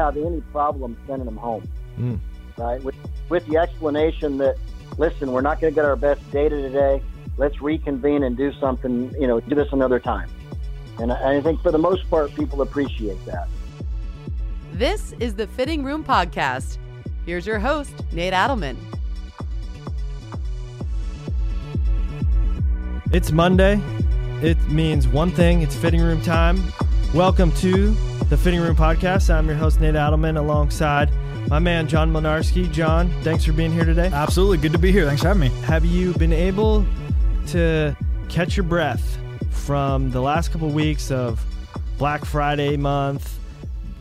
[0.00, 1.68] have any problem sending them home.
[1.98, 2.18] Mm.
[2.56, 2.82] Right?
[2.82, 2.94] With,
[3.28, 4.56] with the explanation that,
[4.98, 7.02] listen, we're not going to get our best data today.
[7.36, 10.28] Let's reconvene and do something, you know, do this another time.
[10.98, 13.48] And I, I think for the most part, people appreciate that.
[14.72, 16.78] This is the Fitting Room Podcast.
[17.26, 18.76] Here's your host, Nate Adelman.
[23.12, 23.80] It's Monday.
[24.42, 26.62] It means one thing it's fitting room time.
[27.12, 27.94] Welcome to
[28.30, 29.28] the Fitting Room Podcast.
[29.28, 31.10] I'm your host, Nate Adelman, alongside
[31.48, 32.70] my man, John Mlynarski.
[32.70, 34.08] John, thanks for being here today.
[34.12, 34.58] Absolutely.
[34.58, 35.04] Good to be here.
[35.04, 35.48] Thanks for having me.
[35.62, 36.86] Have you been able
[37.48, 37.96] to
[38.28, 39.18] catch your breath
[39.50, 41.44] from the last couple of weeks of
[41.98, 43.36] Black Friday month,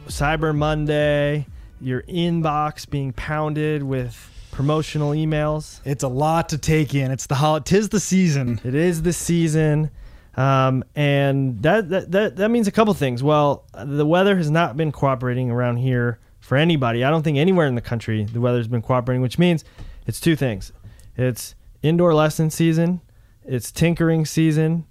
[0.09, 1.47] Cyber Monday,
[1.81, 5.79] your inbox being pounded with promotional emails?
[5.85, 7.09] It's a lot to take in.
[7.09, 8.61] It's the hol- tis the season.
[8.63, 9.89] It is the season.
[10.39, 13.21] Um, and that, that, that, that means a couple things.
[13.21, 17.03] Well, the weather has not been cooperating around here for anybody.
[17.03, 19.65] I don't think anywhere in the country the weather's been cooperating, which means
[20.07, 20.71] it's two things.
[21.17, 23.01] It's indoor lesson season,
[23.43, 24.85] it's tinkering season,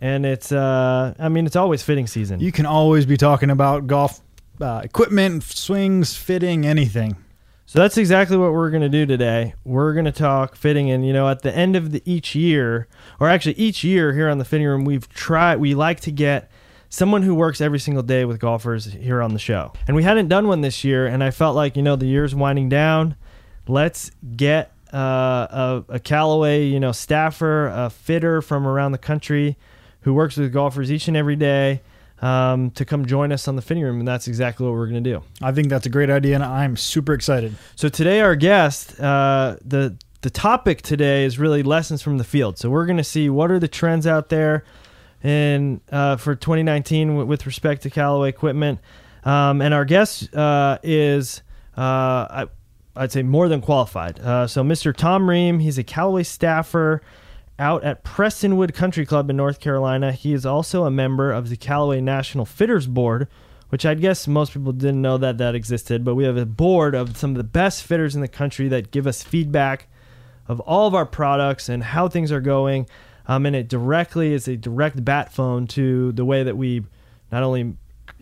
[0.00, 2.40] and it's uh, I mean it's always fitting season.
[2.40, 4.22] You can always be talking about golf
[4.62, 7.16] uh, equipment, swings, fitting, anything.
[7.68, 9.54] So that's exactly what we're going to do today.
[9.64, 12.86] We're going to talk fitting, and you know, at the end of the, each year,
[13.18, 15.56] or actually each year here on the fitting room, we've tried.
[15.56, 16.48] We like to get
[16.88, 20.28] someone who works every single day with golfers here on the show, and we hadn't
[20.28, 21.08] done one this year.
[21.08, 23.16] And I felt like you know the year's winding down.
[23.66, 29.56] Let's get uh, a, a Callaway, you know, staffer, a fitter from around the country
[30.02, 31.82] who works with golfers each and every day
[32.22, 35.02] um, to come join us on the fitting room, and that's exactly what we're going
[35.02, 35.22] to do.
[35.42, 37.56] I think that's a great idea, and I'm super excited.
[37.74, 42.58] So today, our guest, uh, the the topic today is really lessons from the field.
[42.58, 44.64] So we're going to see what are the trends out there,
[45.22, 48.80] in uh, for 2019 w- with respect to Callaway equipment,
[49.24, 51.42] um, and our guest uh, is.
[51.76, 52.46] Uh, I,
[52.98, 54.18] I'd say more than qualified.
[54.18, 54.96] Uh, so, Mr.
[54.96, 57.02] Tom Ream, he's a Callaway staffer
[57.58, 60.12] out at Prestonwood Country Club in North Carolina.
[60.12, 63.28] He is also a member of the Callaway National Fitters Board,
[63.70, 66.94] which I guess most people didn't know that that existed, but we have a board
[66.94, 69.88] of some of the best fitters in the country that give us feedback
[70.48, 72.86] of all of our products and how things are going.
[73.26, 76.84] Um, and it directly is a direct bat phone to the way that we
[77.32, 77.74] not only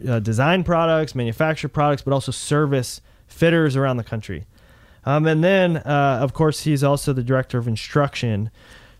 [0.08, 4.46] uh, design products, manufacture products, but also service fitters around the country.
[5.04, 8.50] Um, and then, uh, of course, he's also the director of instruction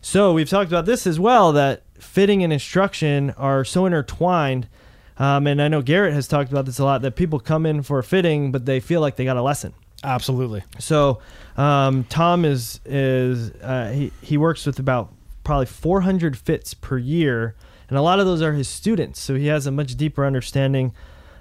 [0.05, 4.69] so we've talked about this as well that fitting and instruction are so intertwined.
[5.17, 7.83] Um, and I know Garrett has talked about this a lot that people come in
[7.83, 9.73] for a fitting, but they feel like they got a lesson.
[10.03, 10.63] Absolutely.
[10.79, 11.21] So
[11.57, 15.11] um, Tom is is uh, he he works with about
[15.43, 17.55] probably 400 fits per year,
[17.89, 19.21] and a lot of those are his students.
[19.21, 20.93] So he has a much deeper understanding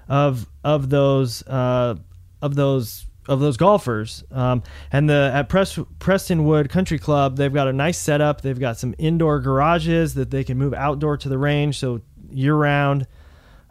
[0.08, 1.96] of of those uh,
[2.40, 4.24] of those of those golfers.
[4.30, 4.62] Um,
[4.92, 8.40] and the at Pres- Prestonwood Country Club, they've got a nice setup.
[8.40, 12.54] They've got some indoor garages that they can move outdoor to the range, so year
[12.54, 13.06] round.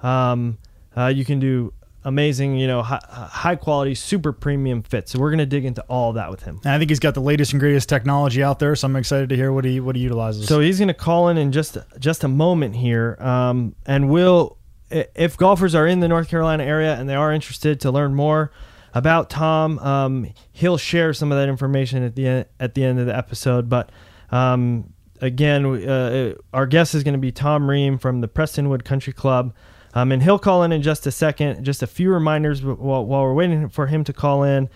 [0.01, 0.57] Um,
[0.95, 1.73] uh, you can do
[2.05, 5.11] amazing, you know, high, high, quality, super premium fits.
[5.11, 6.59] So we're going to dig into all that with him.
[6.63, 9.29] And I think he's got the latest and greatest technology out there, so I'm excited
[9.29, 10.47] to hear what he what he utilizes.
[10.47, 14.57] So he's going to call in in just just a moment here, um, and we'll
[14.93, 18.51] if golfers are in the North Carolina area and they are interested to learn more
[18.93, 19.79] about Tom.
[19.79, 23.15] Um, he'll share some of that information at the end, at the end of the
[23.15, 23.69] episode.
[23.69, 23.91] But
[24.31, 29.13] um, again, uh, our guest is going to be Tom Ream from the Prestonwood Country
[29.13, 29.53] Club.
[29.95, 31.63] Um, and he'll call in in just a second.
[31.63, 34.69] Just a few reminders while, while we're waiting for him to call in.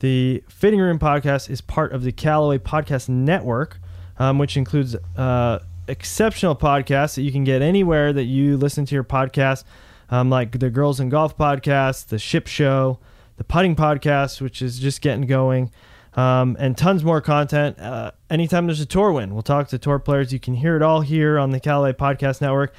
[0.00, 3.78] The Fitting Room podcast is part of the Callaway Podcast Network,
[4.18, 8.94] um, which includes uh, exceptional podcasts that you can get anywhere that you listen to
[8.94, 9.64] your podcast,
[10.10, 12.98] um, like the Girls and Golf podcast, the Ship Show,
[13.36, 15.70] the putting podcast, which is just getting going,
[16.14, 17.78] um, and tons more content.
[17.78, 20.32] Uh, anytime there's a tour win, we'll talk to tour players.
[20.32, 22.74] You can hear it all here on the Callaway Podcast Network.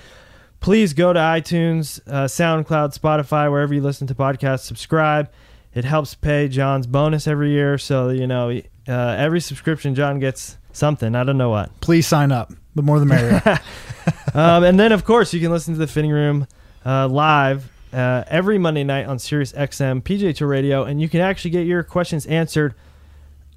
[0.60, 4.62] Please go to iTunes, uh, SoundCloud, Spotify, wherever you listen to podcasts.
[4.62, 5.30] Subscribe.
[5.74, 7.78] It helps pay John's bonus every year.
[7.78, 11.16] So, you know, uh, every subscription, John gets something.
[11.16, 11.82] I don't know what.
[11.82, 12.54] Please sign up.
[12.76, 13.42] The more the merrier.
[14.34, 16.48] um, and then, of course, you can listen to the Fitting Room
[16.86, 21.22] uh, live uh, every Monday night on Sirius XM PGA Tour Radio, and you can
[21.22, 22.74] actually get your questions answered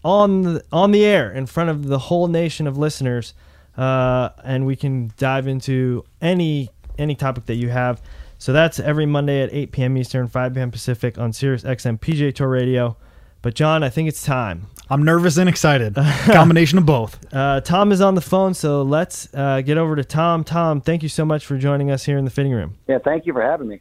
[0.04, 3.34] on the, on the air in front of the whole nation of listeners,
[3.76, 8.00] uh, and we can dive into any any topic that you have.
[8.38, 9.96] So that's every Monday at 8 p.m.
[9.96, 10.70] Eastern, 5 p.m.
[10.70, 12.96] Pacific on Sirius XM PGA Tour Radio.
[13.42, 14.66] But John, I think it's time.
[14.88, 15.94] I'm nervous and excited.
[16.26, 17.18] Combination of both.
[17.34, 20.44] Uh, Tom is on the phone, so let's uh, get over to Tom.
[20.44, 22.76] Tom, thank you so much for joining us here in the fitting room.
[22.86, 23.80] Yeah, thank you for having me.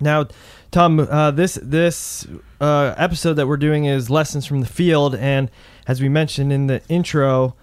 [0.00, 0.28] Now,
[0.70, 2.26] Tom, uh, this this
[2.60, 5.50] uh, episode that we're doing is lessons from the field, and
[5.86, 7.54] as we mentioned in the intro,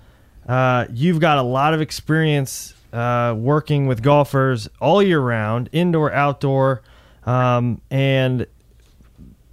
[0.47, 6.11] uh, you've got a lot of experience uh, working with golfers all year round, indoor,
[6.11, 6.81] outdoor,
[7.25, 8.47] um, and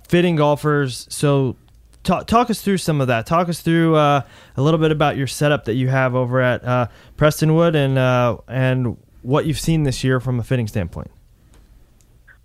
[0.08, 1.06] fitting golfers.
[1.10, 1.56] So,
[2.02, 3.26] talk, talk us through some of that.
[3.26, 4.22] Talk us through uh,
[4.56, 6.86] a little bit about your setup that you have over at uh,
[7.18, 11.10] Prestonwood and and what you've seen this year from a fitting standpoint.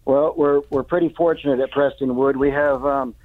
[0.05, 2.35] Well, we're we're pretty fortunate at Prestonwood.
[2.35, 3.15] We have um,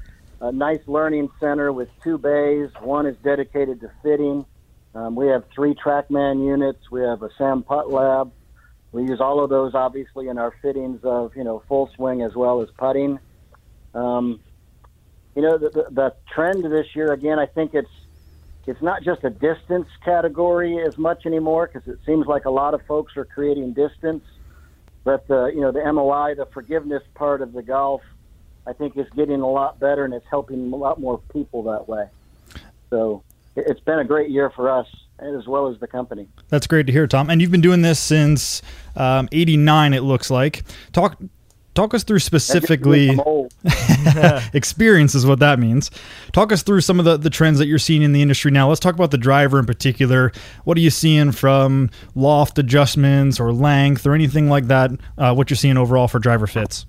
[0.40, 2.70] a nice learning center with two bays.
[2.80, 4.46] One is dedicated to fitting.
[4.94, 6.90] Um, we have three TrackMan units.
[6.90, 8.30] We have a SAM PuttLab.
[8.92, 12.34] We use all of those obviously in our fittings of you know full swing as
[12.34, 13.18] well as putting.
[13.94, 14.40] Um,
[15.36, 17.38] you know the, the, the trend this year again.
[17.38, 17.90] I think it's
[18.66, 22.72] it's not just a distance category as much anymore because it seems like a lot
[22.72, 24.24] of folks are creating distance.
[25.04, 28.02] But the you know the MOI, the forgiveness part of the golf,
[28.66, 31.88] I think is getting a lot better and it's helping a lot more people that
[31.88, 32.08] way.
[32.90, 33.22] So
[33.56, 34.86] it's been a great year for us
[35.18, 36.28] as well as the company.
[36.48, 37.30] That's great to hear, Tom.
[37.30, 38.62] And you've been doing this since
[38.96, 40.64] '89, um, it looks like.
[40.92, 41.18] Talk
[41.74, 43.18] talk us through specifically
[44.52, 45.90] experience is what that means.
[46.32, 48.68] Talk us through some of the, the trends that you're seeing in the industry now.
[48.68, 50.32] Let's talk about the driver in particular.
[50.64, 55.50] What are you seeing from loft adjustments or length or anything like that uh, what
[55.50, 56.86] you're seeing overall for driver fits?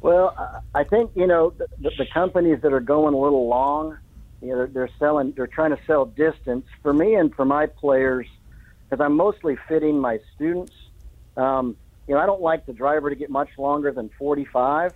[0.00, 0.34] Well
[0.74, 3.98] i think you know the, the companies that are going a little long
[4.40, 6.66] you know they're, they're selling they're trying to sell distance.
[6.82, 8.26] For me and for my players
[8.88, 10.72] because i'm mostly fitting my students
[11.36, 11.76] um,
[12.08, 14.92] you know, I don't like the driver to get much longer than 45.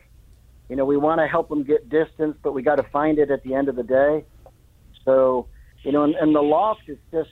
[0.70, 3.30] You know, we want to help them get distance, but we got to find it
[3.30, 4.24] at the end of the day.
[5.04, 5.48] So,
[5.82, 7.28] you know, and, and the loft is just,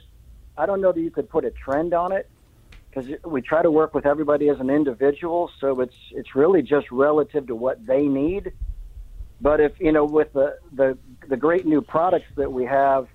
[0.59, 2.29] I don't know that you could put a trend on it
[2.91, 5.51] because we try to work with everybody as an individual.
[5.61, 8.53] So it's, it's really just relative to what they need.
[9.41, 13.09] But if, you know, with the, the, the great new products that we have,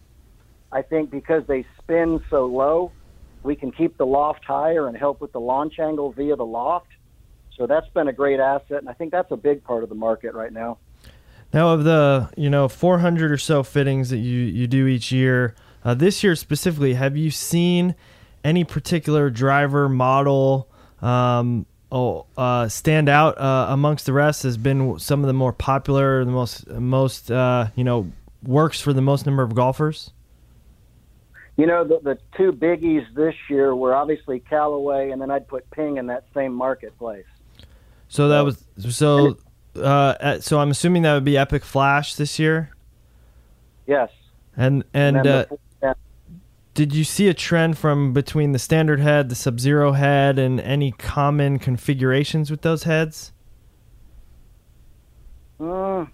[0.72, 2.92] I think because they spin so low,
[3.46, 6.88] we can keep the loft higher and help with the launch angle via the loft.
[7.56, 9.96] So that's been a great asset, and I think that's a big part of the
[9.96, 10.78] market right now.
[11.54, 15.56] Now, of the you know 400 or so fittings that you you do each year,
[15.86, 17.96] uh, this year specifically, have you seen
[18.44, 20.68] any particular driver model
[21.02, 24.44] um, oh, uh, stand out uh, amongst the rest?
[24.44, 28.12] Has been some of the more popular, the most most uh, you know
[28.44, 30.12] works for the most number of golfers?
[31.58, 35.70] You know, the, the two biggies this year were obviously Callaway, and then I'd put
[35.72, 37.26] Ping in that same marketplace.
[38.08, 39.38] So that was so.
[39.76, 42.72] Uh, so I'm assuming that would be Epic Flash this year.
[43.88, 44.10] Yes.
[44.56, 45.46] And and, and uh,
[46.76, 50.60] did you see a trend from between the standard head, the Sub Zero head, and
[50.60, 53.32] any common configurations with those heads?
[55.58, 56.06] Uh,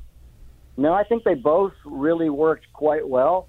[0.77, 3.47] no, I think they both really worked quite well.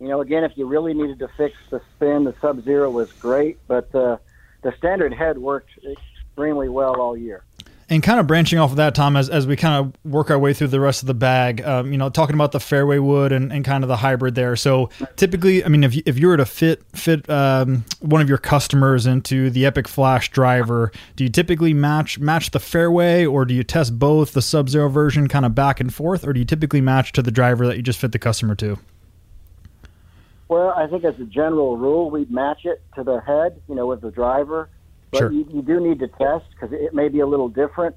[0.00, 3.12] You know, again, if you really needed to fix the spin, the Sub Zero was
[3.12, 4.16] great, but uh,
[4.62, 7.44] the standard head worked extremely well all year.
[7.90, 10.38] And kind of branching off of that, Tom, as, as we kind of work our
[10.38, 13.32] way through the rest of the bag, um, you know, talking about the fairway wood
[13.32, 14.54] and, and kind of the hybrid there.
[14.54, 18.28] So typically, I mean, if you, if you were to fit fit um, one of
[18.28, 23.44] your customers into the Epic Flash driver, do you typically match match the fairway, or
[23.44, 26.38] do you test both the Sub Zero version kind of back and forth, or do
[26.38, 28.78] you typically match to the driver that you just fit the customer to?
[30.50, 33.86] Well, I think as a general rule, we'd match it to the head, you know,
[33.86, 34.68] with the driver.
[35.12, 35.30] But sure.
[35.30, 37.94] you, you do need to test because it may be a little different,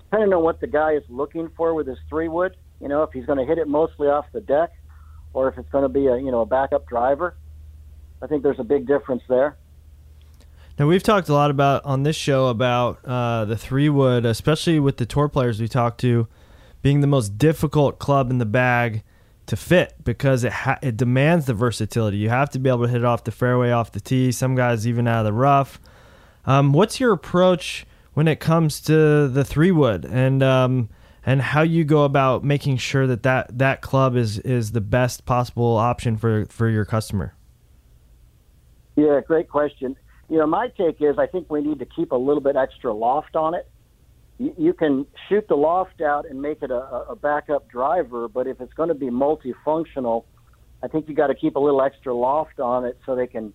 [0.00, 2.56] depending on what the guy is looking for with his three wood.
[2.80, 4.72] You know, if he's going to hit it mostly off the deck,
[5.34, 7.36] or if it's going to be a you know a backup driver.
[8.20, 9.56] I think there's a big difference there.
[10.76, 14.80] Now we've talked a lot about on this show about uh, the three wood, especially
[14.80, 16.26] with the tour players we talked to,
[16.82, 19.04] being the most difficult club in the bag
[19.46, 22.16] to fit because it ha- it demands the versatility.
[22.16, 24.32] You have to be able to hit it off the fairway, off the tee.
[24.32, 25.80] Some guys even out of the rough.
[26.46, 30.88] Um, what's your approach when it comes to the three wood and um,
[31.26, 35.24] and how you go about making sure that, that that club is is the best
[35.26, 37.34] possible option for for your customer?
[38.96, 39.96] Yeah, great question.
[40.28, 42.92] You know, my take is I think we need to keep a little bit extra
[42.92, 43.68] loft on it
[44.38, 48.60] you, can shoot the loft out and make it a, a backup driver, but if
[48.60, 50.24] it's going to be multifunctional,
[50.82, 53.52] I think you got to keep a little extra loft on it so they can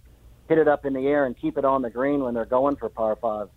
[0.48, 2.76] hit it up in the air and keep it on the green when they're going
[2.76, 3.50] for par five.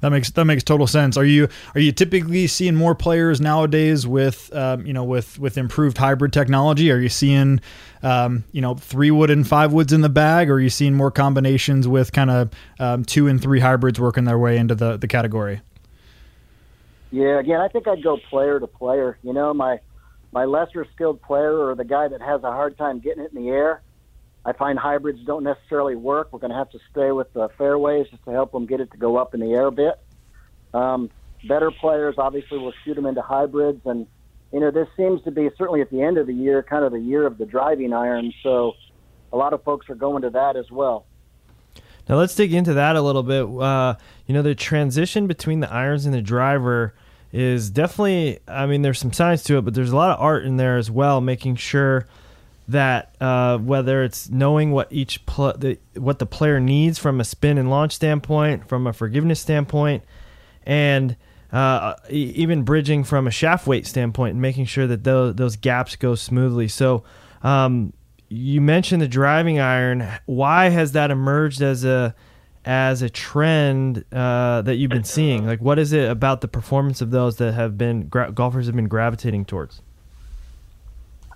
[0.00, 1.18] That makes that makes total sense.
[1.18, 5.58] Are you are you typically seeing more players nowadays with um, you know with with
[5.58, 6.90] improved hybrid technology?
[6.90, 7.60] Are you seeing
[8.02, 10.94] um, you know three wood and five woods in the bag, or are you seeing
[10.94, 14.96] more combinations with kind of um, two and three hybrids working their way into the
[14.96, 15.60] the category?
[17.10, 19.18] Yeah, again, I think I'd go player to player.
[19.22, 19.80] You know, my
[20.32, 23.42] my lesser skilled player or the guy that has a hard time getting it in
[23.42, 23.82] the air.
[24.44, 26.32] I find hybrids don't necessarily work.
[26.32, 28.90] We're going to have to stay with the fairways just to help them get it
[28.92, 30.00] to go up in the air a bit.
[30.72, 31.10] Um,
[31.46, 34.06] better players obviously will shoot them into hybrids, and
[34.52, 36.92] you know this seems to be certainly at the end of the year, kind of
[36.92, 38.32] the year of the driving iron.
[38.42, 38.74] So
[39.32, 41.06] a lot of folks are going to that as well.
[42.10, 43.46] Now let's dig into that a little bit.
[43.46, 43.94] Uh,
[44.26, 46.92] you know, the transition between the irons and the driver
[47.32, 48.40] is definitely.
[48.48, 50.76] I mean, there's some science to it, but there's a lot of art in there
[50.76, 52.08] as well, making sure
[52.66, 57.24] that uh, whether it's knowing what each pl- the, what the player needs from a
[57.24, 60.02] spin and launch standpoint, from a forgiveness standpoint,
[60.64, 61.14] and
[61.52, 65.94] uh, even bridging from a shaft weight standpoint and making sure that those, those gaps
[65.94, 66.66] go smoothly.
[66.66, 67.04] So,
[67.44, 67.92] um,
[68.30, 70.06] you mentioned the driving iron.
[70.24, 72.14] Why has that emerged as a
[72.64, 75.46] as a trend uh, that you've been seeing?
[75.46, 78.76] Like, what is it about the performance of those that have been gra- golfers have
[78.76, 79.82] been gravitating towards?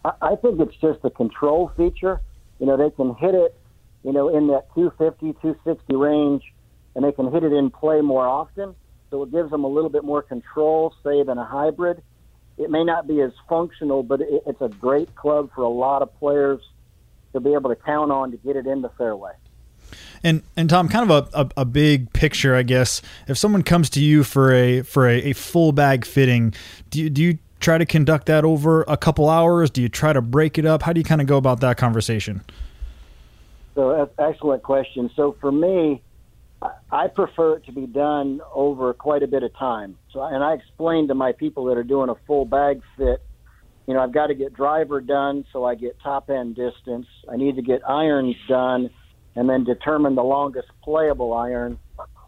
[0.04, 2.20] I think it's just the control feature.
[2.60, 3.56] You know, they can hit it,
[4.04, 6.42] you know, in that 250, 260 range,
[6.94, 8.74] and they can hit it in play more often.
[9.10, 12.02] So it gives them a little bit more control, say, than a hybrid.
[12.58, 16.16] It may not be as functional, but it's a great club for a lot of
[16.18, 16.60] players
[17.34, 19.32] to be able to count on to get it in the fairway.
[20.22, 23.02] And and Tom, kind of a, a, a, big picture, I guess.
[23.28, 26.54] If someone comes to you for a for a, a, full bag fitting,
[26.88, 29.70] do you, do you try to conduct that over a couple hours?
[29.70, 30.82] Do you try to break it up?
[30.82, 32.42] How do you kind of go about that conversation?
[33.74, 35.10] So excellent question.
[35.14, 36.00] So for me,
[36.90, 39.98] I prefer it to be done over quite a bit of time.
[40.12, 43.22] So and I explain to my people that are doing a full bag fit
[43.86, 47.06] you know, I've got to get driver done so I get top end distance.
[47.30, 48.90] I need to get irons done
[49.36, 51.78] and then determine the longest playable iron.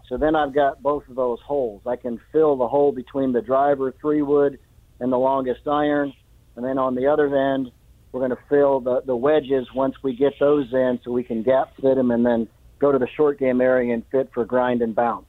[0.09, 1.83] So then I've got both of those holes.
[1.87, 4.59] I can fill the hole between the driver three wood
[5.01, 6.13] and the longest iron.
[6.57, 7.71] And then on the other end,
[8.13, 11.43] we're going to fill the, the wedges once we get those in so we can
[11.43, 12.49] gap fit them and then
[12.79, 15.27] go to the short game area and fit for grind and bounce.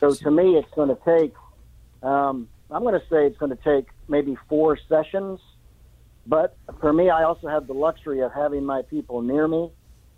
[0.00, 1.34] So to me, it's going to take,
[2.02, 5.40] um, I'm going to say it's going to take maybe four sessions.
[6.26, 9.70] But for me, I also have the luxury of having my people near me,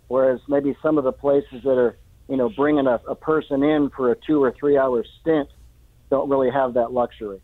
[0.09, 3.89] whereas maybe some of the places that are, you know, bringing a, a person in
[3.95, 5.49] for a two or three hour stint
[6.09, 7.39] don't really have that luxury.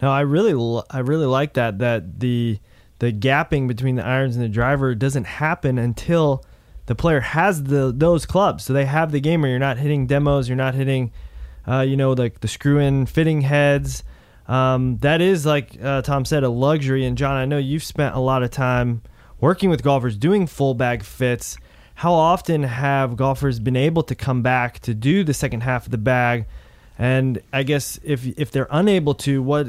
[0.00, 1.78] No, I really, I really like that.
[1.80, 2.58] That the
[2.98, 6.44] the gapping between the irons and the driver doesn't happen until
[6.86, 8.64] the player has the those clubs.
[8.64, 11.12] So they have the game where you're not hitting demos, you're not hitting,
[11.66, 14.02] uh, you know, like the screw in fitting heads
[14.48, 17.04] um, that is like uh, Tom said, a luxury.
[17.04, 19.02] And John, I know you've spent a lot of time
[19.40, 21.56] working with golfers doing full bag fits.
[21.96, 25.90] How often have golfers been able to come back to do the second half of
[25.90, 26.46] the bag?
[26.98, 29.66] And I guess if if they're unable to, what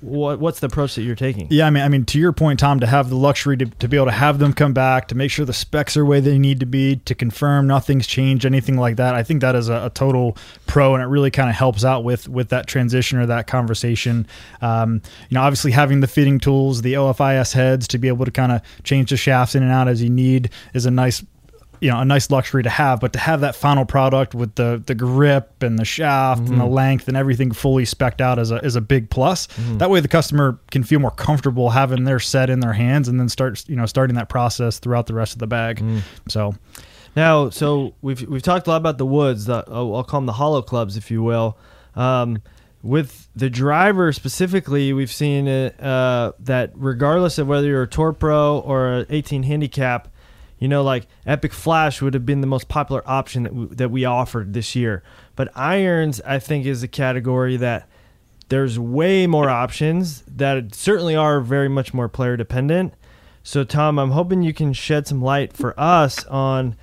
[0.00, 1.46] what what's the approach that you're taking?
[1.50, 3.86] Yeah, I mean, I mean, to your point, Tom, to have the luxury to, to
[3.86, 6.38] be able to have them come back to make sure the specs are where they
[6.38, 9.14] need to be, to confirm nothing's changed, anything like that.
[9.14, 12.02] I think that is a, a total pro, and it really kind of helps out
[12.02, 14.26] with with that transition or that conversation.
[14.62, 18.30] Um, you know, obviously having the fitting tools, the OFIS heads to be able to
[18.30, 21.22] kind of change the shafts in and out as you need is a nice
[21.80, 24.82] you know a nice luxury to have but to have that final product with the
[24.86, 26.52] the grip and the shaft mm-hmm.
[26.52, 26.74] and the mm-hmm.
[26.74, 29.78] length and everything fully specked out is a is a big plus mm-hmm.
[29.78, 33.18] that way the customer can feel more comfortable having their set in their hands and
[33.18, 36.00] then start you know starting that process throughout the rest of the bag mm.
[36.28, 36.54] so
[37.16, 40.32] now so we've we've talked a lot about the woods the, I'll call them the
[40.32, 41.58] hollow clubs if you will
[41.96, 42.42] um,
[42.84, 48.58] with the driver specifically, we've seen uh, that regardless of whether you're a Tour Pro
[48.58, 50.13] or an 18 handicap,
[50.58, 53.90] you know, like Epic Flash would have been the most popular option that we, that
[53.90, 55.02] we offered this year.
[55.36, 57.88] But irons, I think, is a category that
[58.48, 62.94] there's way more options that certainly are very much more player dependent.
[63.42, 66.76] So, Tom, I'm hoping you can shed some light for us on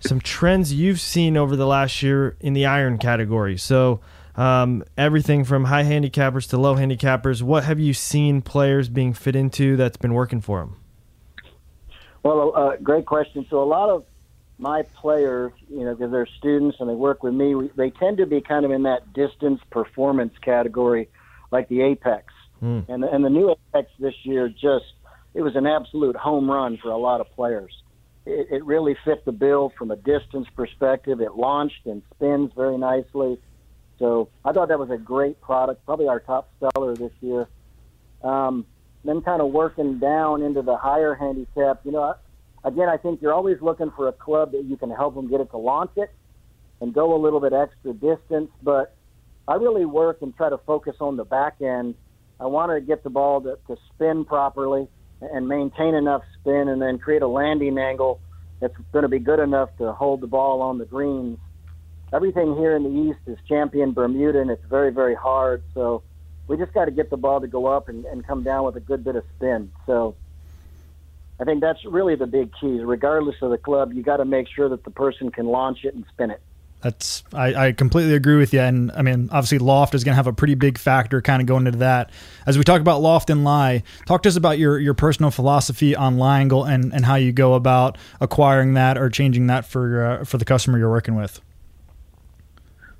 [0.00, 3.56] some trends you've seen over the last year in the iron category.
[3.56, 4.00] So,
[4.36, 7.42] um, everything from high handicappers to low handicappers.
[7.42, 10.76] What have you seen players being fit into that's been working for them?
[12.22, 13.46] Well, uh, great question.
[13.48, 14.04] So a lot of
[14.58, 18.18] my players, you know, because they're students and they work with me, we, they tend
[18.18, 21.08] to be kind of in that distance performance category,
[21.50, 22.32] like the Apex.
[22.62, 22.88] Mm.
[22.88, 24.86] And the, and the new Apex this year just
[25.34, 27.72] it was an absolute home run for a lot of players.
[28.26, 31.20] It, it really fit the bill from a distance perspective.
[31.20, 33.38] It launched and spins very nicely.
[33.98, 37.48] So I thought that was a great product, probably our top seller this year.
[38.22, 38.66] Um,
[39.04, 41.80] then kind of working down into the higher handicap.
[41.84, 42.14] You know,
[42.64, 45.40] again, I think you're always looking for a club that you can help them get
[45.40, 46.10] it to launch it
[46.80, 48.50] and go a little bit extra distance.
[48.62, 48.94] But
[49.46, 51.94] I really work and try to focus on the back end.
[52.40, 54.86] I want to get the ball to, to spin properly
[55.20, 58.20] and maintain enough spin and then create a landing angle
[58.60, 61.38] that's going to be good enough to hold the ball on the greens.
[62.12, 65.62] Everything here in the East is champion Bermuda, and it's very, very hard.
[65.74, 66.02] So
[66.48, 68.76] we just got to get the ball to go up and, and come down with
[68.76, 69.70] a good bit of spin.
[69.86, 70.16] So
[71.38, 72.80] I think that's really the big key.
[72.80, 75.94] Regardless of the club, you got to make sure that the person can launch it
[75.94, 76.40] and spin it.
[76.80, 80.16] That's I, I completely agree with you, and I mean obviously loft is going to
[80.16, 82.10] have a pretty big factor kind of going into that.
[82.46, 85.96] As we talk about loft and lie, talk to us about your your personal philosophy
[85.96, 90.04] on lie angle and and how you go about acquiring that or changing that for
[90.04, 91.40] uh, for the customer you're working with.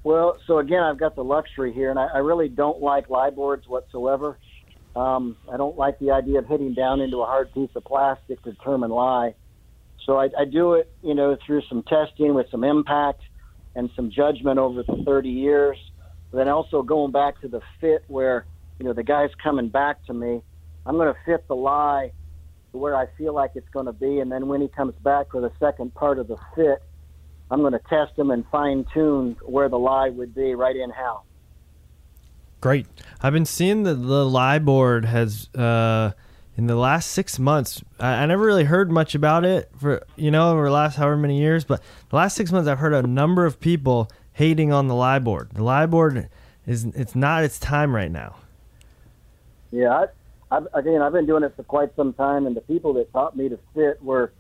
[0.04, 3.30] Well, so again, I've got the luxury here, and I, I really don't like lie
[3.30, 4.38] boards whatsoever.
[4.96, 8.42] Um, I don't like the idea of hitting down into a hard piece of plastic
[8.42, 9.34] to determine lie.
[10.06, 13.20] So I, I do it, you know, through some testing with some impact
[13.74, 15.76] and some judgment over the 30 years.
[16.30, 18.46] But then also going back to the fit where,
[18.78, 20.40] you know, the guy's coming back to me.
[20.86, 22.12] I'm going to fit the lie
[22.72, 24.20] to where I feel like it's going to be.
[24.20, 26.82] And then when he comes back for the second part of the fit,
[27.50, 30.90] I'm going to test them and fine tune where the lie would be right in
[30.90, 31.22] how.
[32.60, 32.86] Great.
[33.20, 36.12] I've been seeing that the lie board has uh,
[36.56, 37.82] in the last six months.
[38.00, 41.16] I, I, never really heard much about it for you know over the last however
[41.16, 44.88] many years, but the last six months I've heard a number of people hating on
[44.88, 45.50] the lie board.
[45.52, 46.28] The lie board
[46.66, 48.36] is it's not its time right now.
[49.70, 52.92] Yeah, I, I've, again, I've been doing it for quite some time, and the people
[52.94, 54.32] that taught me to sit were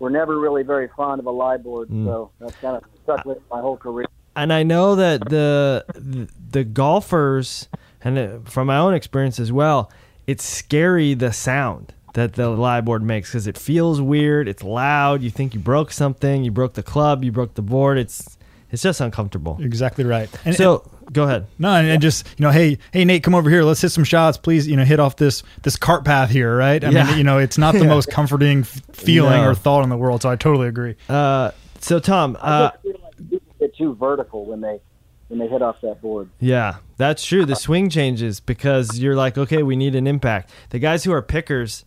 [0.00, 2.04] were never really very fond of a lie board, mm.
[2.06, 4.06] so that's kind of stuck with my whole career.
[4.34, 7.68] And I know that the the, the golfers,
[8.02, 9.92] and uh, from my own experience as well,
[10.26, 14.48] it's scary the sound that the lie board makes because it feels weird.
[14.48, 15.22] It's loud.
[15.22, 16.42] You think you broke something.
[16.42, 17.22] You broke the club.
[17.22, 17.98] You broke the board.
[17.98, 18.36] It's
[18.72, 19.58] it's just uncomfortable.
[19.60, 20.28] Exactly right.
[20.44, 21.46] And so and, go ahead.
[21.58, 23.62] No, and, and, just you know, hey, hey, Nate, come over here.
[23.62, 24.66] Let's hit some shots, please.
[24.66, 26.82] You know, hit off this this cart path here, right?
[26.82, 27.04] I yeah.
[27.06, 27.86] mean, you know, it's not the yeah.
[27.86, 29.50] most comforting feeling no.
[29.50, 30.22] or thought in the world.
[30.22, 30.96] So I totally agree.
[31.08, 34.80] Uh, so Tom, uh, I feel like people get too vertical when they
[35.28, 36.28] when they hit off that board.
[36.40, 37.46] Yeah, that's true.
[37.46, 40.50] The swing changes because you're like, okay, we need an impact.
[40.70, 41.84] The guys who are pickers,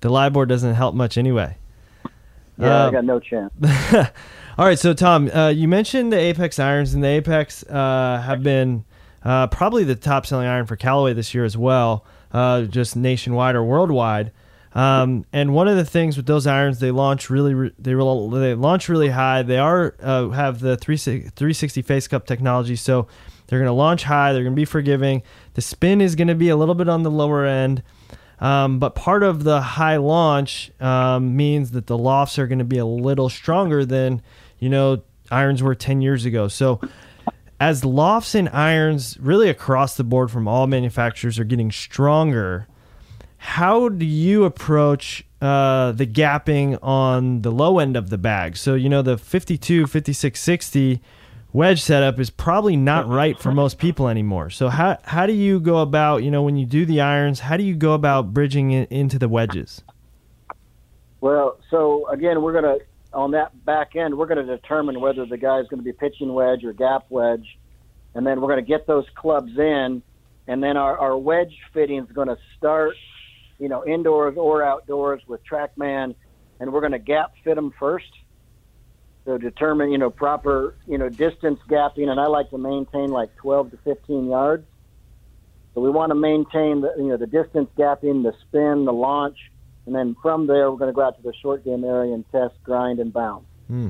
[0.00, 1.56] the lie board doesn't help much anyway.
[2.58, 3.52] Yeah, I got no chance.
[4.58, 8.42] all right, so Tom, uh, you mentioned the Apex irons, and the Apex uh, have
[8.42, 8.84] been
[9.24, 13.54] uh, probably the top selling iron for Callaway this year as well, uh, just nationwide
[13.54, 14.32] or worldwide.
[14.74, 18.88] Um, and one of the things with those irons, they launch really, they they launch
[18.88, 19.42] really high.
[19.42, 23.06] They are uh, have the 360 face cup technology, so
[23.46, 24.32] they're going to launch high.
[24.32, 25.22] They're going to be forgiving.
[25.54, 27.84] The spin is going to be a little bit on the lower end,
[28.40, 32.64] um, but part of the high launch um, means that the lofts are going to
[32.64, 34.20] be a little stronger than
[34.58, 36.48] you know irons were 10 years ago.
[36.48, 36.80] So
[37.60, 42.66] as lofts and irons really across the board from all manufacturers are getting stronger
[43.38, 48.56] how do you approach uh, the gapping on the low end of the bag?
[48.56, 51.00] So, you know, the 52, 56, 60
[51.52, 54.50] wedge setup is probably not right for most people anymore.
[54.50, 57.56] So, how, how do you go about, you know, when you do the irons, how
[57.56, 59.82] do you go about bridging it into the wedges?
[61.20, 65.38] Well, so again, we're to, on that back end, we're going to determine whether the
[65.38, 67.58] guy's going to be pitching wedge or gap wedge.
[68.14, 70.02] And then we're going to get those clubs in.
[70.46, 72.94] And then our, our wedge fitting is going to start
[73.58, 76.14] you know, indoors or outdoors with TrackMan,
[76.60, 78.10] and we're going to gap fit them first.
[79.24, 83.34] So determine, you know, proper, you know, distance gapping, and I like to maintain like
[83.36, 84.66] 12 to 15 yards.
[85.74, 89.38] So we want to maintain the, you know, the distance gapping, the spin, the launch,
[89.88, 92.30] and then from there we're going to go out to the short game area and
[92.30, 93.46] test, grind, and bounce.
[93.68, 93.88] Hmm.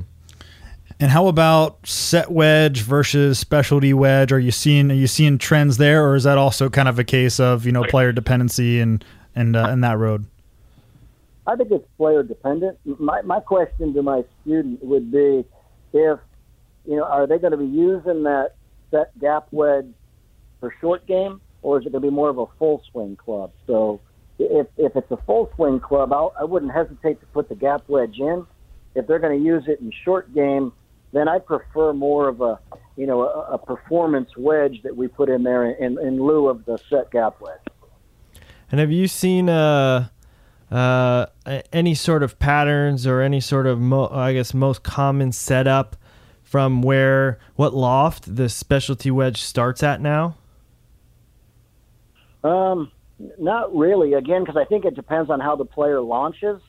[0.97, 4.31] And how about set wedge versus specialty wedge?
[4.31, 7.03] Are you seeing are you seeing trends there, or is that also kind of a
[7.03, 9.03] case of you know player dependency and
[9.35, 10.25] and uh, and that road?
[11.45, 12.79] I think it's player dependent.
[12.85, 15.43] My my question to my student would be,
[15.93, 16.19] if
[16.85, 18.55] you know, are they going to be using that
[18.89, 19.87] set gap wedge
[20.61, 23.51] for short game, or is it going to be more of a full swing club?
[23.67, 24.01] So
[24.39, 27.83] if if it's a full swing club, I'll, I wouldn't hesitate to put the gap
[27.87, 28.45] wedge in.
[28.95, 30.73] If they're going to use it in short game,
[31.11, 32.59] then I prefer more of a
[32.95, 36.65] you know a, a performance wedge that we put in there in, in lieu of
[36.65, 37.59] the set gap wedge.
[38.71, 40.09] And have you seen uh,
[40.71, 41.25] uh,
[41.73, 45.95] any sort of patterns or any sort of, mo- I guess, most common setup
[46.43, 50.35] from where what loft the specialty wedge starts at now?
[52.43, 52.91] Um,
[53.37, 54.13] not really.
[54.13, 56.61] Again, because I think it depends on how the player launches.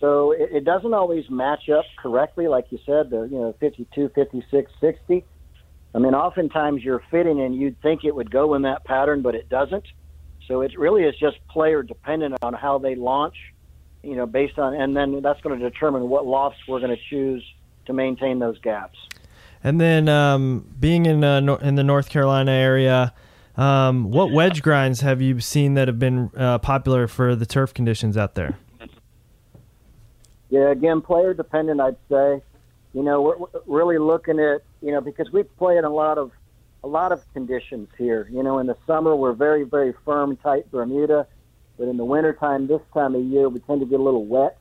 [0.00, 4.10] So it, it, doesn't always match up correctly, like you said, the you know 52,
[4.14, 5.24] 56, 60.
[5.94, 9.34] I mean, oftentimes you're fitting and you'd think it would go in that pattern, but
[9.34, 9.84] it doesn't.
[10.46, 13.36] So it really is just player dependent on how they launch,
[14.02, 17.02] you know, based on, and then that's going to determine what lofts we're going to
[17.08, 17.42] choose
[17.86, 18.98] to maintain those gaps.
[19.64, 23.14] And then um, being in uh, in the North Carolina area,
[23.56, 27.72] um, what wedge grinds have you seen that have been uh, popular for the turf
[27.72, 28.58] conditions out there?
[30.48, 32.42] Yeah, again, player dependent, I'd say.
[32.94, 36.18] You know, we're, we're really looking at you know because we play in a lot
[36.18, 36.32] of
[36.84, 38.28] a lot of conditions here.
[38.30, 41.26] You know, in the summer we're very very firm, tight Bermuda,
[41.78, 44.58] but in the wintertime, this time of year, we tend to get a little wet.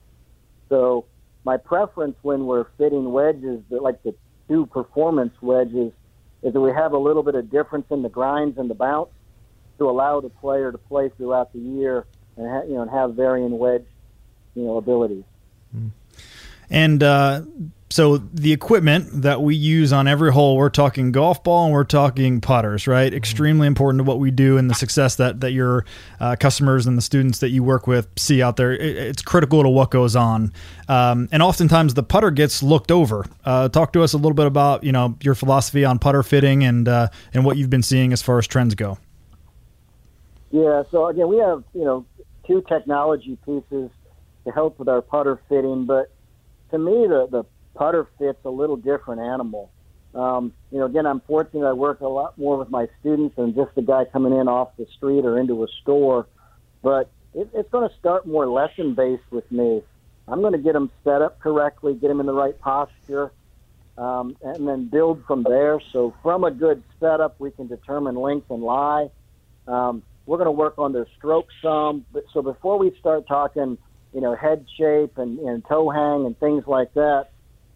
[0.70, 1.06] So
[1.46, 4.16] my preference when we're fitting wedges, like the
[4.48, 5.94] two performance wedges,
[6.46, 9.10] is that we have a little bit of difference in the grinds and the bounce
[9.80, 12.06] to allow the player to play throughout the year
[12.38, 13.86] and ha- you know and have varying wedge
[14.54, 15.24] you know abilities.
[16.70, 17.42] And uh,
[17.90, 21.84] so the equipment that we use on every hole, we're talking golf ball and we're
[21.84, 23.08] talking putters, right?
[23.08, 23.18] Mm-hmm.
[23.18, 25.86] Extremely important to what we do and the success that that your
[26.20, 28.74] uh, customers and the students that you work with see out there.
[28.74, 30.52] It, it's critical to what goes on,
[30.88, 33.26] um, and oftentimes the putter gets looked over.
[33.46, 36.64] Uh, talk to us a little bit about you know your philosophy on putter fitting
[36.64, 38.98] and uh, and what you've been seeing as far as trends go.
[40.50, 42.06] Yeah, so again, we have you know
[42.48, 43.92] two technology pieces
[44.44, 46.12] to help with our putter fitting, but
[46.72, 47.46] to me, the the
[47.76, 49.72] putter fit's a little different animal.
[50.16, 53.54] Um, you know, again, I'm fortunate I work a lot more with my students than
[53.54, 56.28] just the guy coming in off the street or into a store.
[56.82, 59.84] But it, it's going to start more lesson based with me.
[60.28, 63.32] I'm going to get them set up correctly, get them in the right posture,
[63.98, 65.80] um, and then build from there.
[65.92, 69.10] So from a good setup, we can determine length and lie.
[69.68, 72.06] Um, we're going to work on their stroke some.
[72.12, 73.78] But so before we start talking,
[74.14, 77.28] you know, head shape and, and toe hang and things like that,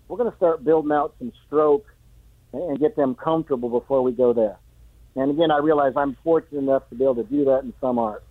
[0.09, 1.85] we're going to start building out some stroke
[2.51, 4.57] and get them comfortable before we go there.
[5.15, 7.97] And again, I realize I'm fortunate enough to be able to do that, in some
[7.97, 8.23] aren't.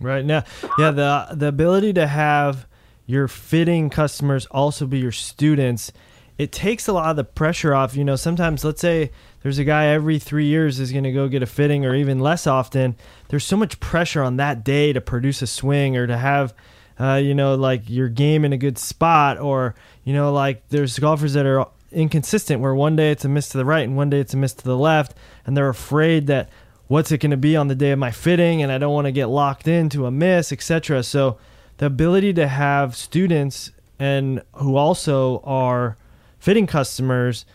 [0.00, 0.42] Right now,
[0.78, 2.66] yeah, the the ability to have
[3.06, 5.92] your fitting customers also be your students,
[6.38, 7.94] it takes a lot of the pressure off.
[7.94, 11.28] You know, sometimes let's say there's a guy every three years is going to go
[11.28, 12.96] get a fitting, or even less often.
[13.28, 16.52] There's so much pressure on that day to produce a swing or to have
[16.98, 19.74] uh, you know, like your game in a good spot, or
[20.04, 23.58] you know, like there's golfers that are inconsistent where one day it's a miss to
[23.58, 25.14] the right and one day it's a miss to the left,
[25.46, 26.48] and they're afraid that
[26.88, 29.06] what's it going to be on the day of my fitting, and I don't want
[29.06, 31.02] to get locked into a miss, etc.
[31.02, 31.38] So
[31.78, 35.96] the ability to have students and who also are
[36.38, 37.46] fitting customers.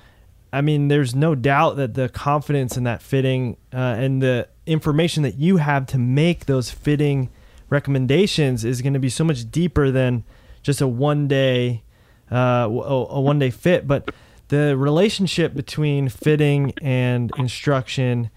[0.53, 5.23] I mean, there's no doubt that the confidence in that fitting uh, and the information
[5.23, 7.29] that you have to make those fitting
[7.69, 10.23] recommendations is going to be so much deeper than
[10.61, 11.83] just a one day
[12.31, 14.11] uh, a one day fit but
[14.49, 18.29] the relationship between fitting and instruction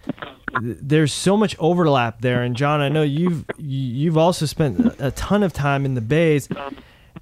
[0.60, 2.42] there's so much overlap there.
[2.42, 6.48] And John I know you've you've also spent a ton of time in the bays.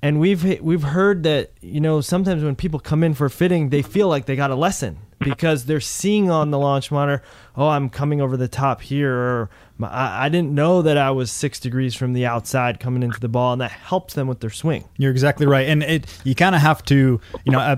[0.02, 3.82] And we've we've heard that you know sometimes when people come in for fitting they
[3.82, 7.22] feel like they got a lesson because they're seeing on the launch monitor,
[7.56, 9.50] oh, I'm coming over the top here, or
[9.82, 13.52] I, didn't know that I was six degrees from the outside coming into the ball,
[13.52, 14.84] and that helps them with their swing.
[14.96, 17.76] You're exactly right, and it you kind of have to, you know, uh,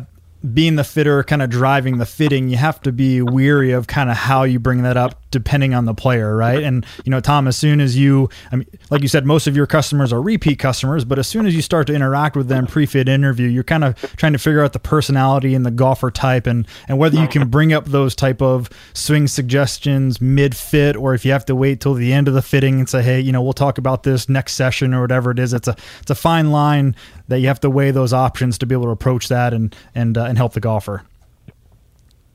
[0.55, 4.11] being the fitter, kind of driving the fitting, you have to be weary of kind
[4.11, 6.63] of how you bring that up depending on the player, right?
[6.63, 9.55] And you know, Tom, as soon as you, I mean, like you said, most of
[9.55, 12.67] your customers are repeat customers, but as soon as you start to interact with them
[12.67, 16.47] pre-fit interview, you're kind of trying to figure out the personality and the golfer type,
[16.47, 21.25] and and whether you can bring up those type of swing suggestions mid-fit, or if
[21.25, 23.43] you have to wait till the end of the fitting and say, hey, you know,
[23.43, 25.53] we'll talk about this next session or whatever it is.
[25.53, 26.97] It's a it's a fine line
[27.31, 30.19] that you have to weigh those options to be able to approach that and and
[30.19, 31.03] uh, and help the golfer.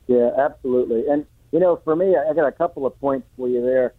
[0.08, 3.62] Yeah, absolutely, and you know, for me, I got a couple of points for you
[3.62, 3.94] there.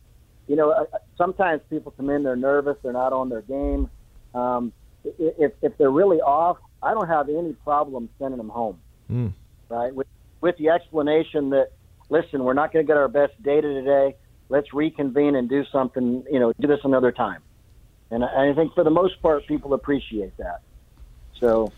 [0.47, 3.89] You know, sometimes people come in, they're nervous, they're not on their game.
[4.33, 4.71] Um,
[5.03, 8.79] if, if they're really off, I don't have any problem sending them home.
[9.11, 9.33] Mm.
[9.69, 9.93] Right?
[9.93, 10.07] With,
[10.39, 11.71] with the explanation that,
[12.09, 14.15] listen, we're not going to get our best data today.
[14.49, 17.41] Let's reconvene and do something, you know, do this another time.
[18.11, 20.61] And I, I think for the most part, people appreciate that.
[21.39, 21.71] So,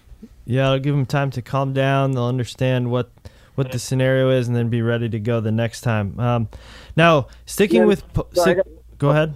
[0.45, 2.11] yeah, I'll give them time to calm down.
[2.11, 3.11] They'll understand what
[3.55, 6.17] what the scenario is, and then be ready to go the next time.
[6.17, 6.47] Um,
[6.95, 8.57] now, sticking yeah, with, got,
[8.97, 9.35] go ahead.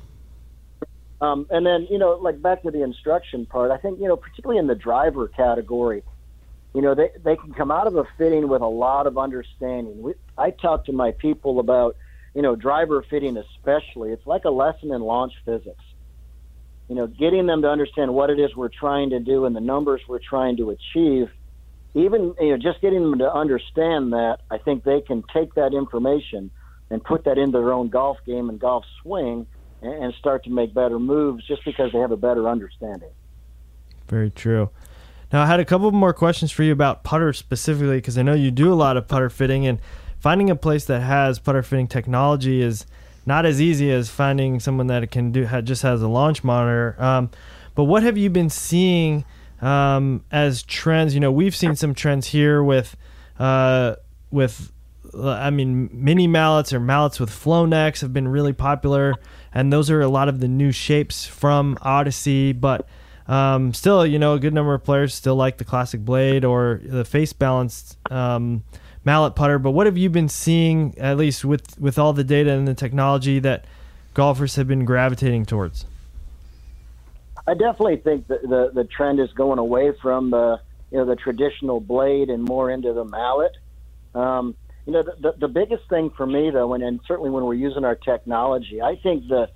[1.19, 4.17] Um, and then you know, like back to the instruction part, I think you know,
[4.17, 6.03] particularly in the driver category,
[6.73, 10.01] you know, they they can come out of a fitting with a lot of understanding.
[10.01, 11.95] We, I talk to my people about
[12.33, 14.11] you know driver fitting especially.
[14.11, 15.83] It's like a lesson in launch physics.
[16.89, 19.61] You know, getting them to understand what it is we're trying to do and the
[19.61, 21.29] numbers we're trying to achieve
[21.95, 25.73] even you know just getting them to understand that, I think they can take that
[25.73, 26.51] information
[26.89, 29.47] and put that into their own golf game and golf swing
[29.81, 33.09] and, and start to make better moves just because they have a better understanding.
[34.07, 34.69] Very true.
[35.31, 38.33] Now, I had a couple more questions for you about putter specifically because I know
[38.33, 39.79] you do a lot of putter fitting, and
[40.19, 42.85] finding a place that has putter fitting technology is
[43.25, 46.95] not as easy as finding someone that can do just has a launch monitor.
[46.99, 47.29] Um,
[47.75, 49.25] but what have you been seeing
[49.61, 51.13] um, as trends?
[51.13, 52.95] You know, we've seen some trends here with
[53.39, 53.95] uh,
[54.31, 54.71] with
[55.15, 59.13] I mean, mini mallets or mallets with flow necks have been really popular,
[59.53, 62.51] and those are a lot of the new shapes from Odyssey.
[62.51, 62.87] But
[63.27, 66.81] um, still, you know, a good number of players still like the classic blade or
[66.83, 68.63] the face balanced um,
[69.05, 69.59] mallet putter.
[69.59, 72.73] But what have you been seeing, at least with with all the data and the
[72.73, 73.65] technology that
[74.13, 75.85] golfers have been gravitating towards?
[77.45, 80.59] I definitely think that the the trend is going away from the
[80.91, 83.57] you know the traditional blade and more into the mallet.
[84.15, 87.45] Um, you know, the, the, the biggest thing for me though, and, and certainly when
[87.45, 89.49] we're using our technology, I think the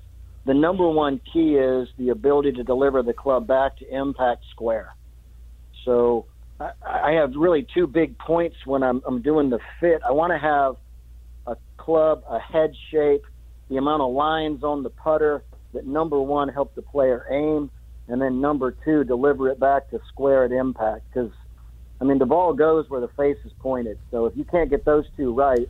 [0.45, 4.95] the number one key is the ability to deliver the club back to impact square.
[5.83, 6.25] So
[6.59, 10.01] I, I have really two big points when I'm, I'm doing the fit.
[10.07, 10.75] I want to have
[11.45, 13.23] a club, a head shape,
[13.69, 15.43] the amount of lines on the putter
[15.73, 17.69] that number one help the player aim,
[18.07, 21.03] and then number two deliver it back to square at impact.
[21.13, 21.31] Because
[21.99, 23.97] I mean the ball goes where the face is pointed.
[24.11, 25.69] So if you can't get those two right,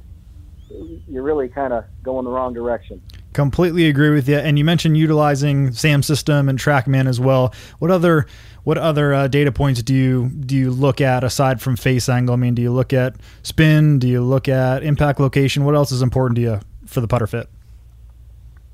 [1.07, 3.01] you're really kind of going the wrong direction.
[3.37, 4.35] Completely agree with you.
[4.39, 7.53] And you mentioned utilizing SAM system and TrackMan as well.
[7.77, 8.25] What other
[8.63, 12.33] what other uh, data points do you do you look at aside from face angle?
[12.33, 13.99] I mean, do you look at spin?
[13.99, 15.65] Do you look at impact location?
[15.65, 17.47] What else is important to you for the putter fit?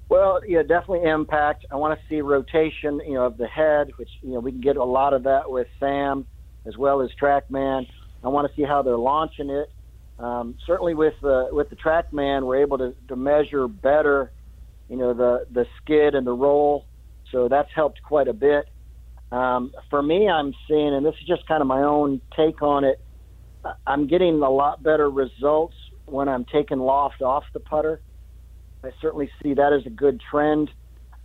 [0.08, 1.66] Well, yeah, definitely impact.
[1.70, 4.62] I want to see rotation, you know, of the head, which you know we can
[4.62, 6.26] get a lot of that with SAM
[6.66, 7.86] as well as TrackMan.
[8.24, 9.70] I want to see how they're launching it.
[10.20, 14.32] Um, certainly with the with the TrackMan, we're able to, to measure better,
[14.90, 16.86] you know, the the skid and the roll.
[17.32, 18.70] So that's helped quite a bit.
[19.32, 22.84] Um, for me, I'm seeing, and this is just kind of my own take on
[22.84, 23.02] it.
[23.88, 28.02] I'm getting a lot better results when I'm taking loft off the putter.
[28.84, 30.70] I certainly see that as a good trend.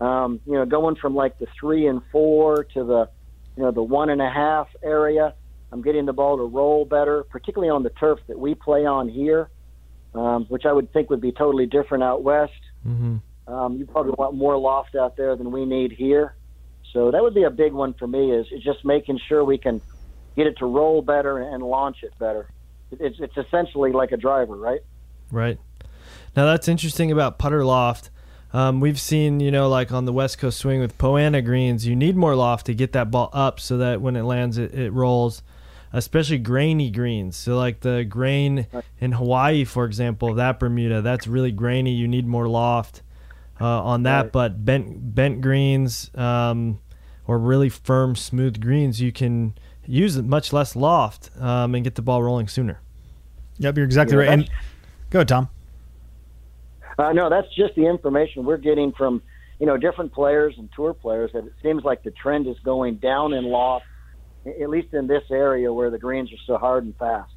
[0.00, 3.10] Um, you know, going from like the three and four to the,
[3.56, 5.34] you know, the one and a half area
[5.72, 9.08] I'm getting the ball to roll better, particularly on the turf that we play on
[9.08, 9.50] here,
[10.14, 12.52] um, which I would think would be totally different out west.
[12.86, 13.16] Mm-hmm.
[13.48, 16.36] Um, you probably want more loft out there than we need here.
[16.92, 19.58] So that would be a big one for me is, is just making sure we
[19.58, 19.80] can
[20.36, 22.50] get it to roll better and launch it better.
[22.92, 24.80] It's, it's essentially like a driver, right?
[25.30, 25.58] Right.
[26.36, 28.10] Now that's interesting about putter loft.
[28.52, 31.86] Um, we've seen, you know, like on the West Coast swing with Poa annua greens,
[31.86, 34.72] you need more loft to get that ball up so that when it lands, it,
[34.74, 35.42] it rolls
[35.92, 37.36] especially grainy greens.
[37.36, 38.66] So like the grain
[39.00, 41.92] in Hawaii, for example, that Bermuda, that's really grainy.
[41.92, 43.02] You need more loft
[43.60, 44.22] uh, on that.
[44.24, 44.32] Right.
[44.32, 46.80] But bent bent greens um,
[47.26, 49.54] or really firm, smooth greens, you can
[49.86, 52.80] use much less loft um, and get the ball rolling sooner.
[53.58, 54.30] Yep, you're exactly yeah, right.
[54.30, 54.50] And
[55.10, 55.48] go ahead, Tom.
[56.98, 59.22] Uh, no, that's just the information we're getting from
[59.58, 61.30] you know different players and tour players.
[61.32, 63.84] That it seems like the trend is going down in loft
[64.46, 67.32] at least in this area where the greens are so hard and fast.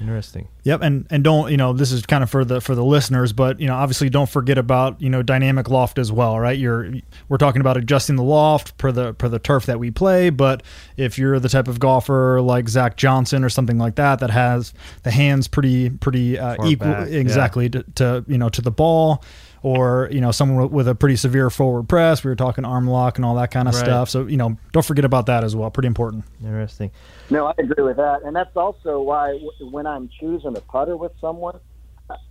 [0.00, 0.48] Interesting.
[0.64, 3.32] Yep, and and don't you know this is kind of for the for the listeners,
[3.32, 6.58] but you know obviously don't forget about you know dynamic loft as well, right?
[6.58, 6.92] You're
[7.28, 10.62] we're talking about adjusting the loft per the per the turf that we play, but
[10.96, 14.74] if you're the type of golfer like Zach Johnson or something like that that has
[15.02, 17.08] the hands pretty pretty uh, equal back.
[17.08, 17.70] exactly yeah.
[17.70, 19.22] to, to you know to the ball,
[19.66, 22.22] or you know someone with a pretty severe forward press.
[22.22, 23.84] We were talking arm lock and all that kind of right.
[23.84, 24.08] stuff.
[24.08, 25.68] So you know, don't forget about that as well.
[25.72, 26.24] Pretty important.
[26.40, 26.92] Interesting.
[27.30, 31.10] No, I agree with that, and that's also why when I'm choosing a putter with
[31.20, 31.58] someone,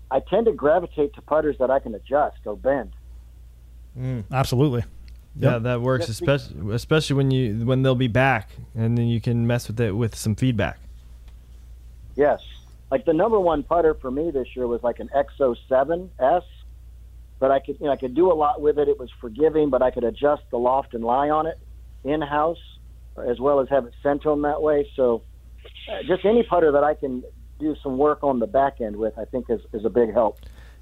[0.10, 2.94] I tend to gravitate to putters that I can adjust or bend.
[4.00, 4.24] Mm.
[4.32, 4.86] Absolutely.
[5.36, 5.52] Yep.
[5.52, 9.46] Yeah, that works, especially especially when you when they'll be back, and then you can
[9.46, 10.80] mess with it with some feedback.
[12.16, 12.40] Yes,
[12.90, 16.44] like the number one putter for me this year was like an EXO Seven S
[17.40, 18.88] but I could you know I could do a lot with it.
[18.88, 21.60] It was forgiving, but I could adjust the loft and lie on it
[22.04, 22.60] in house
[23.18, 24.90] as well as have it sent home that way.
[24.96, 25.24] So
[25.90, 27.24] uh, just any putter that I can
[27.60, 30.40] do some work on the back end with, I think is, is a big help.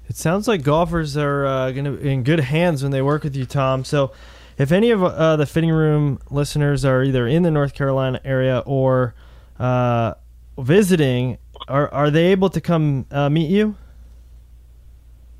[0.08, 3.22] It sounds like golfers are uh, going to be in good hands when they work
[3.24, 3.84] with you, Tom.
[3.84, 4.12] So,
[4.58, 8.62] if any of uh, the fitting room listeners are either in the North Carolina area
[8.66, 9.14] or
[9.58, 10.14] uh,
[10.58, 13.76] visiting, are are they able to come uh, meet you?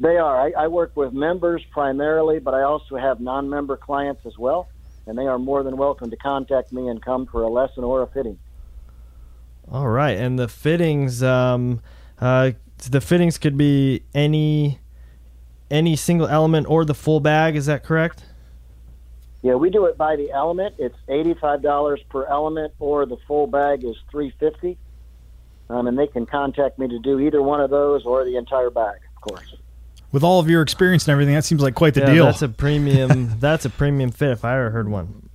[0.00, 0.40] They are.
[0.40, 4.68] I, I work with members primarily, but I also have non-member clients as well,
[5.06, 8.02] and they are more than welcome to contact me and come for a lesson or
[8.02, 8.38] a fitting.
[9.70, 11.80] All right, and the fittings, um,
[12.20, 12.52] uh,
[12.90, 14.80] the fittings could be any
[15.70, 17.56] any single element or the full bag.
[17.56, 18.24] Is that correct?
[19.42, 20.74] Yeah, we do it by the element.
[20.78, 24.76] It's eighty-five dollars per element, or the full bag is three fifty.
[25.70, 28.68] Um, and they can contact me to do either one of those or the entire
[28.68, 29.54] bag, of course.
[30.14, 32.26] With all of your experience and everything, that seems like quite the yeah, deal.
[32.26, 33.36] That's a premium.
[33.40, 35.28] that's a premium fit if I ever heard one.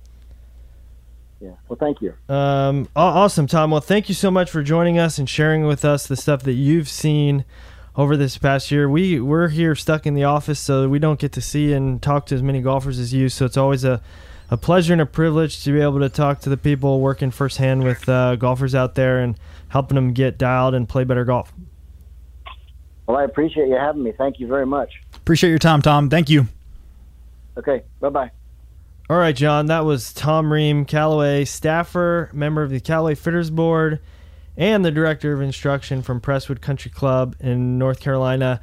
[1.38, 1.50] Yeah.
[1.68, 2.14] Well, thank you.
[2.34, 3.72] Um, awesome, Tom.
[3.72, 6.54] Well, thank you so much for joining us and sharing with us the stuff that
[6.54, 7.44] you've seen
[7.94, 8.88] over this past year.
[8.88, 12.24] We we're here stuck in the office, so we don't get to see and talk
[12.28, 13.28] to as many golfers as you.
[13.28, 14.00] So it's always a
[14.48, 17.84] a pleasure and a privilege to be able to talk to the people working firsthand
[17.84, 19.38] with uh, golfers out there and
[19.68, 21.52] helping them get dialed and play better golf.
[23.10, 24.12] Well, I appreciate you having me.
[24.16, 25.02] Thank you very much.
[25.16, 26.08] Appreciate your time, Tom.
[26.08, 26.46] Thank you.
[27.56, 27.82] Okay.
[27.98, 28.30] Bye bye.
[29.08, 29.66] All right, John.
[29.66, 33.98] That was Tom Ream, Callaway staffer, member of the Callaway Fitters Board,
[34.56, 38.60] and the director of instruction from Prestonwood Country Club in North Carolina.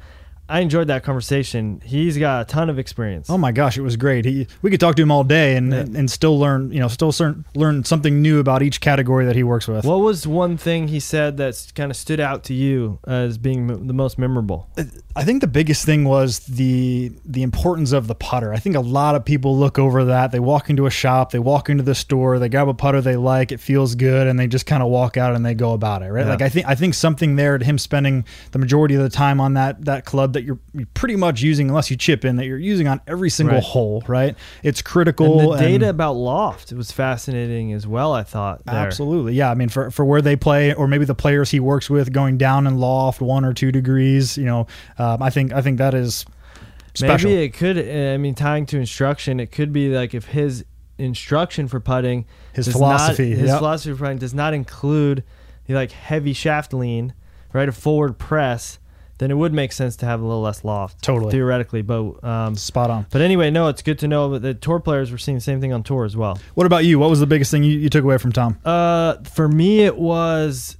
[0.48, 1.82] I enjoyed that conversation.
[1.84, 3.28] He's got a ton of experience.
[3.28, 4.24] Oh my gosh, it was great.
[4.24, 5.80] He we could talk to him all day and Yeah.
[5.80, 9.42] and still learn, you know, still learn learn something new about each category that he
[9.42, 9.84] works with.
[9.84, 13.70] What was one thing he said that kind of stood out to you as being
[13.70, 14.68] m- the most memorable?
[14.78, 14.84] Uh,
[15.16, 18.52] I think the biggest thing was the the importance of the putter.
[18.54, 20.30] I think a lot of people look over that.
[20.32, 23.16] They walk into a shop, they walk into the store, they grab a putter they
[23.16, 26.02] like, it feels good, and they just kind of walk out and they go about
[26.02, 26.24] it, right?
[26.24, 26.30] Yeah.
[26.32, 29.40] Like I think I think something there to him spending the majority of the time
[29.40, 32.46] on that that club that you're, you're pretty much using, unless you chip in, that
[32.46, 33.64] you're using on every single Right.
[33.64, 34.36] hole, right?
[34.62, 35.50] It's And critical.
[35.52, 38.12] the data and- about loft was fascinating as well.
[38.12, 38.64] I thought.
[38.64, 38.74] there.
[38.76, 39.34] Absolutely.
[39.34, 39.50] Yeah.
[39.50, 42.38] I mean, for, for where they play, or maybe the players he works with going
[42.38, 44.66] down in loft one or two degrees, you know,
[44.98, 46.24] um, I think I think that is
[46.94, 47.30] special.
[47.30, 47.78] Maybe it could.
[47.78, 50.64] uh, I mean, tying to instruction, it could be like if his
[50.98, 53.58] instruction for putting, His philosophy, not, his yep.
[53.58, 55.22] philosophy for putting does not include
[55.66, 57.12] the like heavy shaft lean,
[57.52, 58.78] right, a forward press,
[59.18, 61.30] then it would make sense to have a little less loft, Totally.
[61.32, 61.82] theoretically.
[61.82, 63.06] But um, Spot on.
[63.10, 65.60] but anyway, no, it's good to know that the tour players were seeing the same
[65.60, 66.38] thing on tour as well.
[66.54, 66.98] What about you?
[66.98, 68.58] What was the biggest thing you, you took away from Tom?
[68.64, 70.76] Uh, for me, it was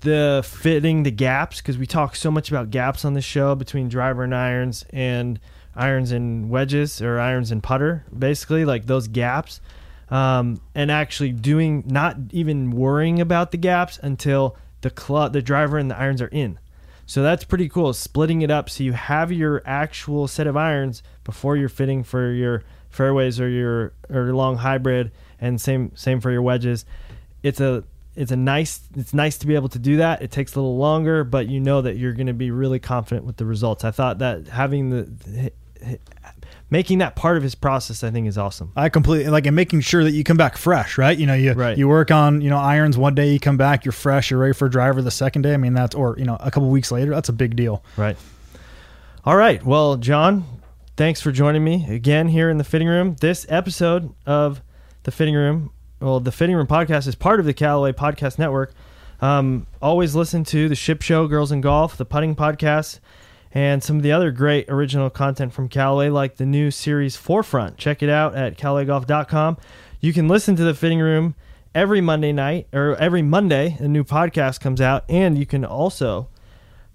[0.00, 3.88] the fitting the gaps because we talk so much about gaps on the show between
[3.88, 5.40] driver and irons and
[5.74, 9.60] irons and wedges or irons and putter, basically like those gaps.
[10.08, 15.78] Um, and actually doing not even worrying about the gaps until the club, the driver
[15.78, 16.60] and the irons are in.
[17.06, 17.92] So that's pretty cool.
[17.92, 22.32] Splitting it up so you have your actual set of irons before you're fitting for
[22.32, 26.84] your fairways or your or long hybrid, and same same for your wedges.
[27.42, 27.84] It's a
[28.16, 30.20] it's a nice it's nice to be able to do that.
[30.20, 33.24] It takes a little longer, but you know that you're going to be really confident
[33.24, 33.84] with the results.
[33.84, 35.52] I thought that having the
[36.70, 38.72] making that part of his process, I think, is awesome.
[38.76, 41.16] I completely like and making sure that you come back fresh, right?
[41.16, 41.76] You know, you Right.
[41.78, 44.52] you work on you know irons one day, you come back, you're fresh, you're ready
[44.54, 45.54] for a driver the second day.
[45.54, 47.84] I mean, that's or you know a couple weeks later, that's a big deal.
[47.96, 48.16] Right.
[49.24, 49.64] All right.
[49.64, 50.44] Well, John,
[50.96, 53.16] thanks for joining me again here in the fitting room.
[53.20, 54.62] This episode of
[55.02, 58.72] the fitting room, well, the fitting room podcast is part of the Callaway Podcast Network.
[59.20, 63.00] Um, always listen to the Ship Show, Girls in Golf, the Putting Podcast,
[63.56, 67.78] and some of the other great original content from Callaway, like the new series Forefront.
[67.78, 69.56] Check it out at CallawayGolf.com.
[69.98, 71.34] You can listen to the fitting room
[71.74, 73.78] every Monday night or every Monday.
[73.80, 76.28] A new podcast comes out, and you can also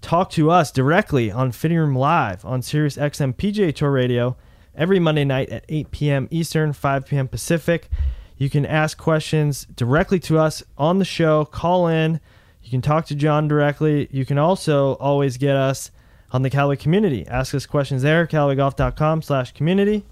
[0.02, 4.36] talk to us directly on Fitting Room Live on Sirius XM PGA Tour Radio
[4.76, 6.28] every Monday night at 8 p.m.
[6.30, 7.26] Eastern, 5 p.m.
[7.26, 7.88] Pacific.
[8.36, 11.44] You can ask questions directly to us on the show.
[11.44, 12.20] Call in.
[12.62, 14.06] You can talk to John directly.
[14.12, 15.90] You can also always get us
[16.32, 17.26] on the Callaway community.
[17.26, 20.04] Ask us questions there, CallawayGolf.com slash community.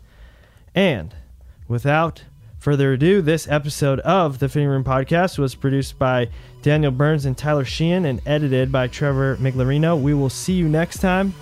[0.75, 1.15] And
[1.67, 2.25] without
[2.59, 6.29] further ado, this episode of the Fitting Room Podcast was produced by
[6.63, 10.01] Daniel Burns and Tyler Sheehan and edited by Trevor Miglarino.
[10.01, 11.35] We will see you next time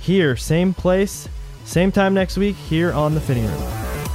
[0.00, 1.28] here, same place,
[1.64, 4.05] same time next week here on the Fitting Room.